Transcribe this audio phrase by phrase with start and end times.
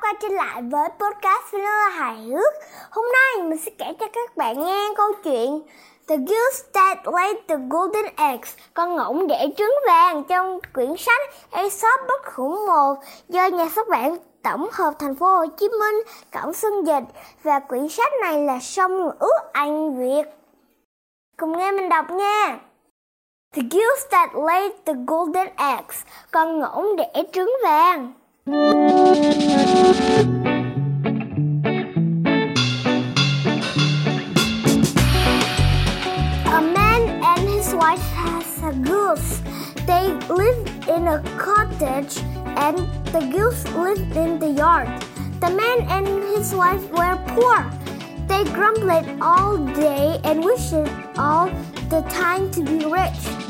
[0.00, 2.54] quay trở lại với podcast Vanilla hài hước.
[2.90, 5.62] Hôm nay mình sẽ kể cho các bạn nghe câu chuyện
[6.08, 11.20] The Goose That Laid the Golden Eggs, con ngỗng đẻ trứng vàng trong quyển sách
[11.50, 12.94] Aesop bất khủng 1
[13.28, 17.04] do nhà xuất bản tổng hợp thành phố Hồ Chí Minh Cổng Xuân Dịch
[17.42, 20.22] và quyển sách này là song ngữ Anh Việt.
[21.36, 22.58] Cùng nghe mình đọc nha.
[23.54, 28.12] The goose that laid the golden eggs, con ngỗng đẻ trứng vàng.
[28.44, 28.50] A
[36.60, 39.40] man and his wife has a goose.
[39.86, 42.18] They lived in a cottage
[42.58, 42.78] and
[43.12, 44.88] the goose lived in the yard.
[45.38, 47.70] The man and his wife were poor.
[48.26, 50.74] They grumbled all day and wished
[51.16, 51.48] all
[51.90, 53.41] the time to be rich.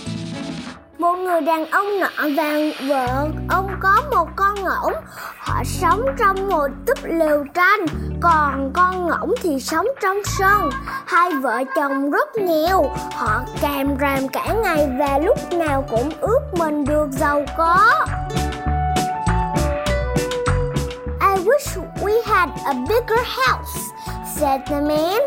[1.03, 2.58] Một người đàn ông nọ và
[2.89, 4.92] vợ ông có một con ngỗng.
[5.39, 7.86] Họ sống trong một túp lều tranh,
[8.20, 10.70] còn con ngỗng thì sống trong sân.
[11.06, 16.41] Hai vợ chồng rất nghèo, họ càm ràm cả ngày và lúc nào cũng ước
[16.58, 18.06] mình được giàu có.
[21.20, 23.80] I wish we had a bigger house,
[24.36, 25.20] said the man,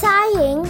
[0.00, 0.64] sighing.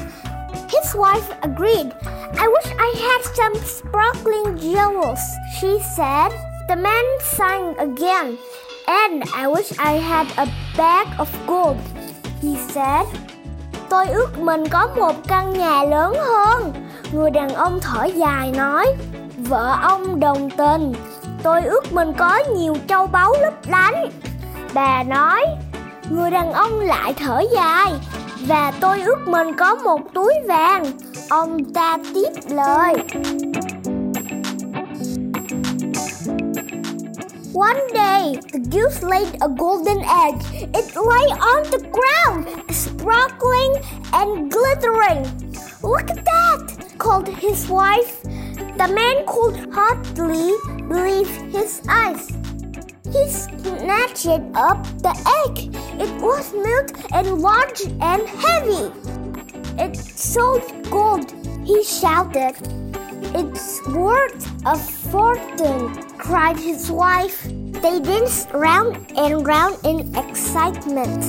[0.71, 1.91] His wife agreed.
[2.39, 5.19] I wish I had some sparkling jewels,
[5.61, 6.31] she said.
[6.69, 8.39] The man sang again.
[8.87, 11.77] And I wish I had a bag of gold,
[12.43, 13.07] he said.
[13.89, 16.73] Tôi ước mình có một căn nhà lớn hơn.
[17.13, 18.87] Người đàn ông thở dài nói.
[19.37, 20.93] Vợ ông đồng tình.
[21.43, 24.11] Tôi ước mình có nhiều châu báu lấp lánh.
[24.75, 25.45] Bà nói.
[26.11, 27.93] Người đàn ông lại thở dài.
[28.47, 30.85] Và tôi ước mình có một túi vàng.
[31.29, 32.95] Ông ta tiếp lời.
[37.55, 40.35] One day, the goose laid a golden egg.
[40.73, 43.73] It lay on the ground, sparkling
[44.13, 45.25] and glittering.
[45.83, 46.59] Look at that,
[46.99, 48.23] called his wife.
[48.79, 50.53] The man could hardly
[50.89, 52.40] believe his eyes.
[53.13, 55.75] He snatched up the egg.
[55.99, 58.93] It was milk and large and heavy.
[59.79, 60.61] It's so
[60.91, 61.33] gold,
[61.65, 62.55] he shouted.
[63.35, 67.43] It's worth a fortune, cried his wife.
[67.83, 71.25] They danced round and round in excitement.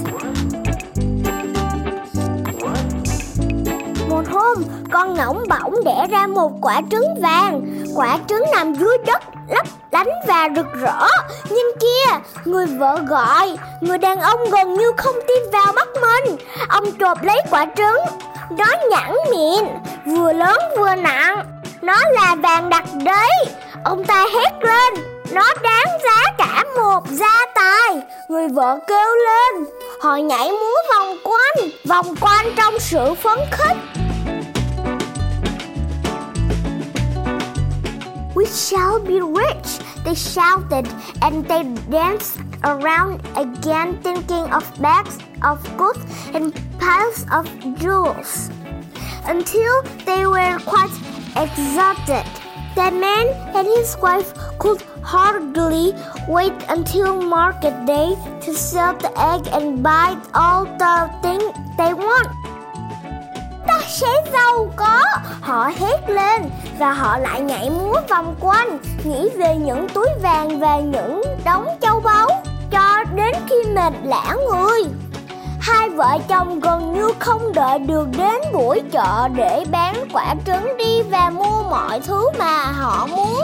[4.09, 7.85] Một hôm, con ngỗng bỗng đẻ ra một quả trứng vàng.
[7.95, 11.07] Quả trứng nằm dưới đất, lấp lánh và rực rỡ.
[11.49, 16.37] Nhìn kia, người vợ gọi, người đàn ông gần như không tin vào mắt mình.
[16.69, 17.97] Ông chộp lấy quả trứng,
[18.49, 19.67] nó nhẵn miệng,
[20.05, 21.45] vừa lớn vừa nặng.
[21.81, 23.31] Nó là vàng đặc đấy.
[23.83, 24.93] Ông ta hét lên,
[25.31, 28.01] nó đáng giá cả một gia tài.
[28.29, 29.65] Người vợ kêu lên,
[30.01, 33.77] họ nhảy múa vòng quanh, vòng quanh trong sự phấn khích.
[38.41, 40.89] We shall be rich, they shouted,
[41.21, 46.01] and they danced around again, thinking of bags of gold
[46.33, 46.49] and
[46.79, 47.45] piles of
[47.77, 48.49] jewels,
[49.25, 50.89] until they were quite
[51.37, 52.25] exhausted.
[52.73, 55.93] The man and his wife could hardly
[56.27, 61.45] wait until market day to sell the egg and buy all the things
[61.77, 62.50] they want.
[63.81, 65.01] Ta sẽ giàu có
[65.41, 66.49] Họ hét lên
[66.79, 71.67] Và họ lại nhảy múa vòng quanh Nghĩ về những túi vàng và những đống
[71.81, 72.29] châu báu
[72.71, 74.81] Cho đến khi mệt lã người
[75.61, 80.77] Hai vợ chồng gần như không đợi được đến buổi chợ để bán quả trứng
[80.77, 83.41] đi và mua mọi thứ mà họ muốn.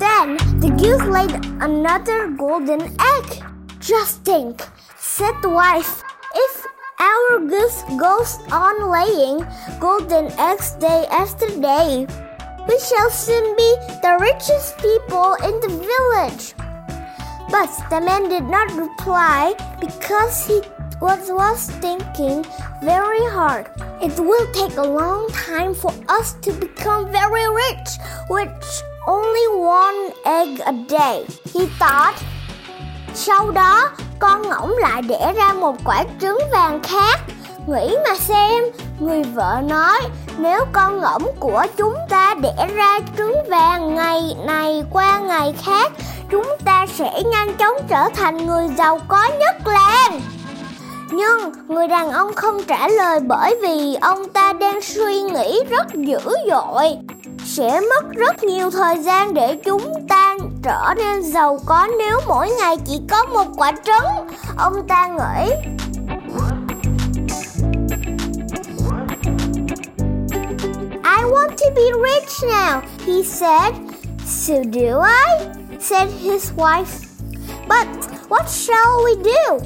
[0.00, 1.30] Then the goose laid
[1.60, 3.42] another golden egg.
[3.80, 4.56] Just think,
[5.16, 6.02] said the wife,
[6.34, 6.66] if
[7.00, 9.40] our goose goes on laying
[9.80, 12.06] golden eggs day after day,
[12.68, 13.70] we shall soon be
[14.04, 16.52] the richest people in the village.
[17.48, 20.60] But the man did not reply because he
[21.00, 22.44] was, was thinking
[22.84, 23.70] very hard.
[24.02, 27.88] It will take a long time for us to become very rich
[28.28, 28.52] with
[29.06, 31.24] only one egg a day,
[31.54, 32.22] he thought.
[33.54, 37.20] Đó, con ngỗng lại đẻ ra một quả trứng vàng khác.
[37.66, 38.64] Nghĩ mà xem,
[38.98, 40.00] người vợ nói,
[40.38, 45.92] nếu con ngỗng của chúng ta đẻ ra trứng vàng ngày này qua ngày khác,
[46.30, 50.20] chúng ta sẽ nhanh chóng trở thành người giàu có nhất làng.
[51.10, 55.86] Nhưng người đàn ông không trả lời bởi vì ông ta đang suy nghĩ rất
[55.94, 56.18] dữ
[56.50, 56.96] dội.
[57.46, 60.35] sẽ mất rất nhiều thời gian để chúng ta
[60.66, 64.26] trở nên giàu có nếu mỗi ngày chỉ có một quả trứng.
[64.56, 65.52] Ông ta nghĩ.
[71.04, 73.74] I want to be rich now, he said.
[74.26, 75.48] So do I,
[75.80, 77.06] said his wife.
[77.68, 77.86] But
[78.28, 79.58] what shall we do?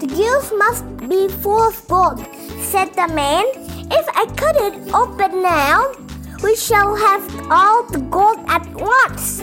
[0.00, 2.26] The gills must be full of gold,
[2.72, 3.44] said the man.
[3.90, 6.05] If I cut it open now,
[6.42, 9.42] we shall have all the gold at once.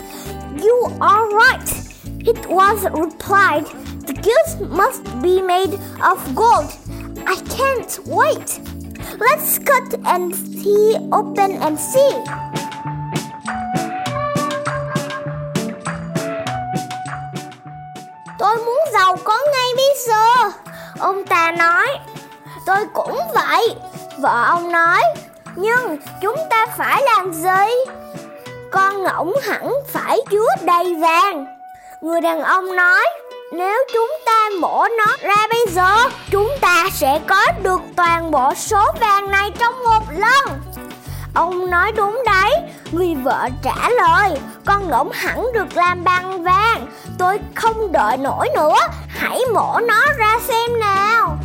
[0.56, 1.70] You are right,
[2.26, 3.66] it was replied.
[4.08, 6.72] The gills must be made of gold.
[7.26, 8.60] I can't wait.
[9.20, 12.12] Let's cut and see, open and see.
[18.40, 20.52] Tôi muốn giàu có ngay bây giờ.
[21.00, 21.88] Ông ta nói.
[22.66, 23.76] Tôi cũng vậy.
[24.18, 25.02] Vợ ông nói.
[25.56, 27.94] Nhưng chúng ta phải làm gì?
[28.72, 31.46] Con ngỗng hẳn phải chứa đầy vàng.
[32.02, 33.06] Người đàn ông nói.
[33.52, 35.96] Nếu chúng ta mổ nó ra bây giờ,
[36.32, 40.60] chúng ta sẽ có được toàn bộ số vàng này trong một lần.
[41.36, 42.52] Ông nói đúng đấy,
[42.92, 46.88] người vợ trả lời, con ngỗng hẳn được làm bằng vàng.
[47.18, 48.76] Tôi không đợi nổi nữa,
[49.08, 51.38] hãy mổ nó ra xem nào.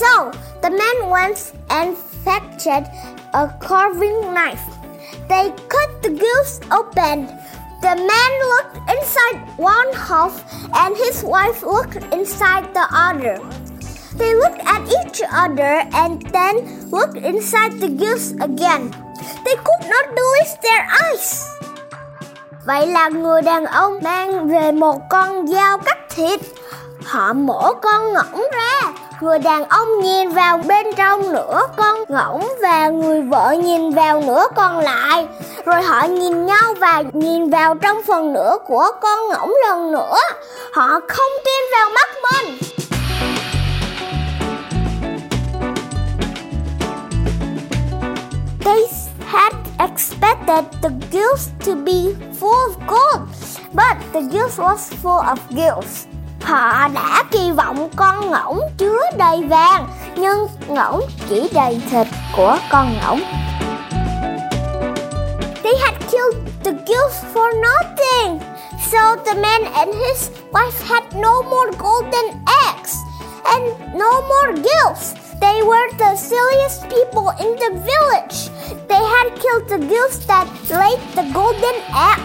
[0.00, 0.32] So,
[0.62, 1.94] the man went and
[2.24, 2.88] fetched
[3.34, 4.64] a carving knife.
[5.28, 7.28] They cut the goose open.
[7.84, 10.40] The man looked inside one half
[10.72, 13.36] and his wife looked inside the other.
[14.16, 18.96] They looked at each other and then looked inside the goose again.
[19.44, 21.44] They could not believe their eyes.
[22.64, 26.40] Vậy là người đàn ông mang về một con dao cắt thịt.
[27.04, 28.92] Họ mổ con ngỗng ra.
[29.20, 34.20] Người đàn ông nhìn vào bên trong nửa con ngỗng và người vợ nhìn vào
[34.26, 35.28] nửa còn lại.
[35.64, 40.16] Rồi họ nhìn nhau và nhìn vào trong phần nửa của con ngỗng lần nữa.
[40.72, 42.58] Họ không tin vào mắt mình.
[48.64, 48.86] They
[49.26, 53.28] had expected the gills to be full of gold,
[53.72, 56.09] but the gills was full of gills.
[56.42, 62.06] Họ đã kỳ vọng con ngỗng chứa đầy vàng, nhưng ngỗng chỉ đầy thịt
[62.36, 63.20] của con ngỗng.
[65.62, 68.40] They had killed the gills for nothing.
[68.92, 72.26] So the man and his wife had no more golden
[72.66, 72.96] eggs
[73.44, 73.64] and
[73.94, 75.14] no more gills.
[75.40, 78.50] They were the silliest people in the village.
[78.88, 82.20] They had killed the goose that laid the golden egg.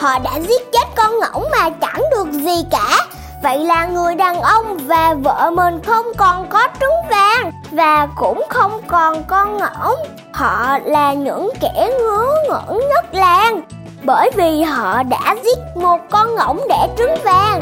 [0.00, 3.06] Họ đã giết chết con ngỗng mà chẳng được gì cả.
[3.42, 8.44] Vậy là người đàn ông và vợ mình không còn có trứng vàng và cũng
[8.48, 9.98] không còn con ngỗng.
[10.32, 13.60] Họ là những kẻ ngớ ngẩn nhất làng,
[14.02, 17.60] bởi vì họ đã giết một con ngỗng để trứng vàng.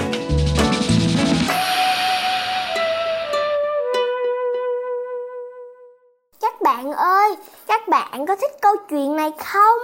[6.55, 7.37] Các bạn ơi,
[7.67, 9.79] các bạn có thích câu chuyện này không?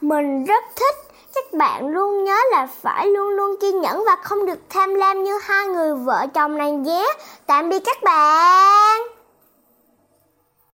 [0.00, 0.94] Mình rất thích.
[1.34, 5.24] Các bạn luôn nhớ là phải luôn luôn kiên nhẫn và không được tham lam
[5.24, 7.06] như hai người vợ chồng này nhé.
[7.46, 9.13] Tạm biệt các bạn.